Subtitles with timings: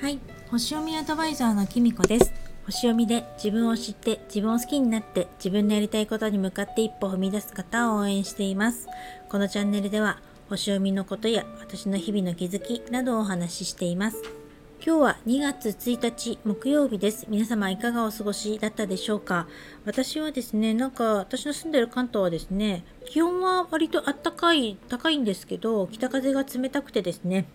[0.00, 0.18] はい。
[0.50, 2.32] 星読みアドバイザーのきみこです。
[2.66, 8.88] 星読みで自分を知って自分を好きになって自分のやりたいことに向かって一歩踏み出す方を応援しています。
[9.28, 14.39] このチャンネルでは星読みのことや私の日々の気づきなどをお話ししています。
[14.82, 17.26] 今日は2月1日木曜日です。
[17.28, 19.46] 皆様いかがお過ごしだったでしょうか？
[19.84, 27.46] 私はですね、なんか私の住んでる関東はですね、気温は割とあったかい、高いんですけど、北風が冷たくてですね、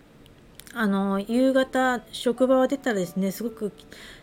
[0.72, 3.72] あの、夕方職場を出たらですね、すごく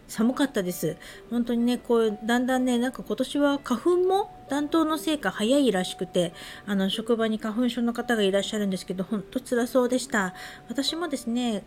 [0.07, 0.95] 寒かったです。
[1.29, 6.31] 本当にね、こう、だんだんね、なんか今年は花粉も暖冬のせいか早いらしくて、
[6.65, 10.33] あの、職場に花粉症の方がいらっしゃるんですけど、ほんと辛そうでした。
[10.69, 11.63] 私もですね、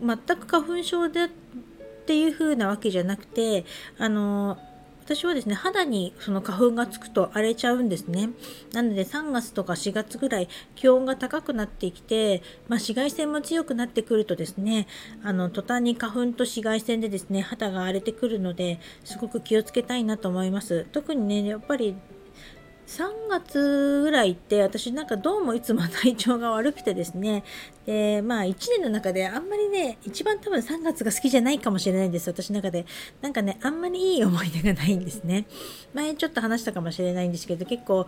[0.00, 1.28] 全く花粉症でっ
[2.06, 3.64] ていう風なわけじゃなくて
[3.98, 4.58] あの
[5.04, 8.30] 私はですね肌にその花粉がつくと荒れちゃうんですね。
[8.72, 14.86] なので3月とか4月ぐらい気温が高くなってきて、まあ、紫外線も強くなってくるとですね
[15.24, 20.86] あの途端に花粉と紫外線でですね肌が荒れてくるのですごく気をつけたいなと思います。
[20.92, 21.96] 特にねやっぱり
[22.90, 27.44] 3月ぐらいって私なんかどうもいつも体調が悪くてですね。
[27.86, 32.28] でまあ1年の中であんまりね一番多分3月が好きじゃないかもしれないんです。
[32.28, 32.86] 私の中で。
[33.20, 35.46] なんかねあんまりいい思い出がないんですね。
[35.94, 38.06] 前ちょっと話したかもしれないんですけど結構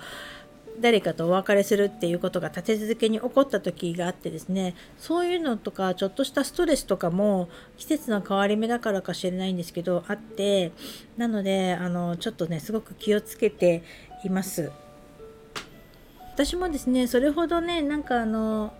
[0.80, 4.74] 誰かとお別れするっていうことが立て続けに起こった時があってですね。
[4.98, 10.72] そういうのとかちょっとしたストレスとかも季節の変わり目だからかしれないんですけどあって。
[11.16, 13.84] なのであのちょっとねすごく気をつけて
[14.24, 14.70] います。
[16.34, 18.72] 私もですねそれほどねなんかあの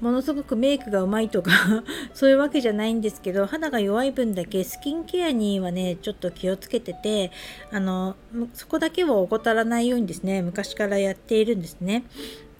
[0.00, 1.50] ものすごくメイクがうまいとか
[2.14, 7.32] そういうわけじゃないんですけど肌が弱い分だけスキンケアにはねちょっと気をつけてて
[7.72, 8.14] あの
[8.54, 12.04] そこだけを怠らないようにですね昔からやっているんですね。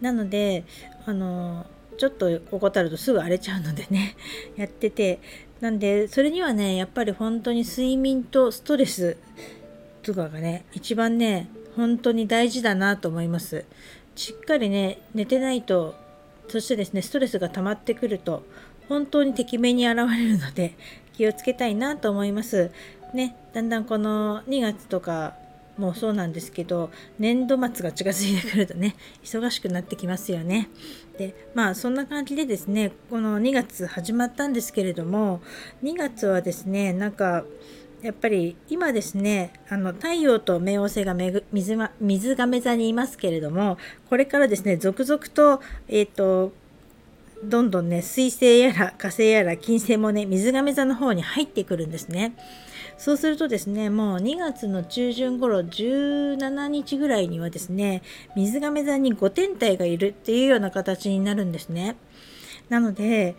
[0.01, 0.65] なので
[1.07, 4.17] あのちょっと怠るとすぐ荒れちゃうのでね
[4.57, 5.21] やってて
[5.61, 9.17] なんでそれにはねやっぱり本当に睡眠とストレス
[10.03, 13.65] とかがね一番ね本当に大事だなと思います
[14.17, 15.95] しっかりね寝てないと
[16.49, 18.43] そしてですねストレスが溜まってくると
[18.89, 20.75] 本当にてきめに現れるので
[21.17, 22.73] 気をつけたいなと思います
[23.15, 25.35] ねだんだんこの2月とか
[25.77, 26.91] もそうなんですけど
[27.21, 30.69] 年度末が近づいてくるとね忙しくなってきますよね。
[31.17, 35.41] でまあそんな感じでですねこの2月始まったんですけれども
[35.85, 37.45] 2月はですねなんか
[38.03, 41.45] やっぱり今ですねあの太陽と冥王星が水
[42.01, 43.77] 水亀座にいますけれども
[44.09, 46.53] これからですね続々と,、えーと、
[47.43, 52.35] どんどんね水星やら火星やら金星もね水亀座の方に入ってくるんですね。
[52.99, 58.03] そうするとですねもう2月の中旬頃17日ぐらいにはですね
[58.35, 61.97] 水亀座に5天体がいるっていうような形になるんですね。
[62.69, 63.37] なので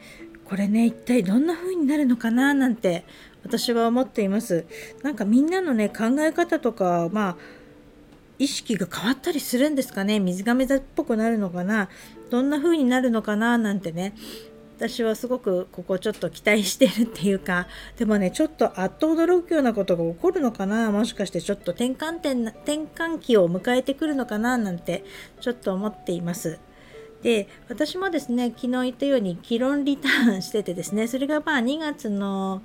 [0.50, 3.06] これね一体どんな風になるのかななんて
[3.44, 4.66] 私は思っています。
[5.03, 7.38] なんかみんなのね考え方とかまあ
[8.38, 10.19] 意識が変わったりするんですかね。
[10.19, 11.89] 水亀座っぽくなるのかな。
[12.29, 14.13] どんな風になるのかななんてね。
[14.78, 17.67] 私はすごくここちょっと期待してるっていうか。
[17.97, 20.89] でもねちょっとあっと驚くようなことが起こるのかな。
[20.89, 25.03] もしかしてちょっと転換点転換期を迎えてくるのかななんて
[25.41, 26.59] ちょっと思っています。
[27.22, 31.07] で私もですね昨日言ったように議論リターンしててですね。
[31.07, 32.61] それがまあ2月の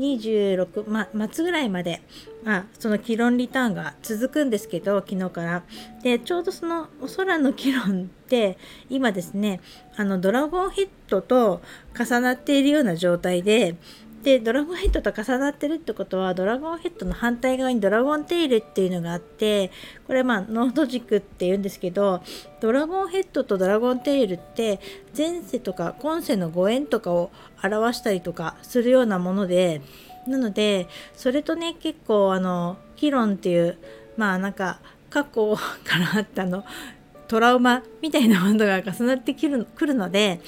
[0.00, 2.02] 26、ま、末ぐらいまで、
[2.42, 5.62] まあ、その議論リターンが続くんですけど昨日から。
[6.02, 8.56] でちょうどそのお空の議論って
[8.88, 9.60] 今ですね
[9.96, 11.60] あのドラゴンヘッドと
[11.98, 13.76] 重なっているような状態で
[14.22, 19.70] でドラゴンヘッドと重なってるってことはドラゴンヘッドの反対側にドラゴンテイルっていうのがあって
[20.06, 22.22] これまあノード軸っていうんですけど
[22.60, 24.78] ドラゴンヘッドとドラゴンテイルって
[25.16, 27.30] 前世とか今世のご縁とかを
[27.62, 29.80] 表したりとかするようなもので
[30.26, 30.86] なので
[31.16, 33.78] それとね結構あのヒロンっていう
[34.18, 36.64] まあなんか過去からあったの
[37.26, 40.40] トラウマみたいなものが重なってくるので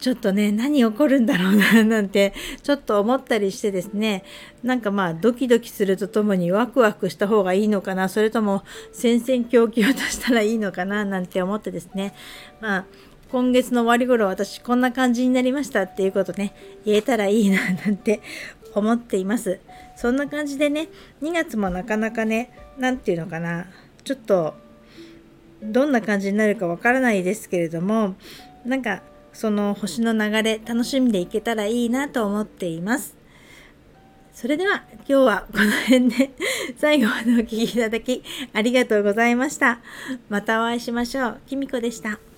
[0.00, 2.32] ちょっとね何起こるんだろうな なんて
[2.62, 4.24] ちょっと思ったりしてですね。
[4.62, 8.62] なんかまあドキドキするとともにワクワクした方がいいのかなそれとも
[8.92, 12.14] 戦々恐々としたらいいのかななんて思ってですね。
[12.60, 12.84] まあ
[13.30, 16.52] 今月の終わり頃私こんな感じになりましたっていうことね
[16.84, 18.20] 言えたらいいな なんて
[18.74, 19.60] 思っています。
[19.96, 20.88] そんな感じでね
[21.22, 23.66] 2月もなかなかね何て言うのかな
[24.02, 24.54] ちょっと
[25.62, 28.14] どんな感じになるかわからないですけれども
[28.64, 33.16] なんかその星の流れ楽しんでいけたらいいなと思っています。
[34.32, 36.30] それでは今日はこの辺で
[36.78, 38.22] 最後までお聴きいただき
[38.54, 39.80] ありがとうございました。
[40.28, 41.40] またお会いしましょう。
[41.46, 42.29] きみこでした。